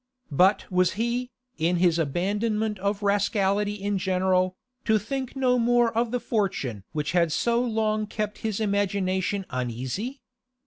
[0.31, 1.29] But was he,
[1.59, 7.11] in his abandonment of rascality in general, to think no more of the fortune which
[7.11, 10.23] had so long kept his imagination uneasy?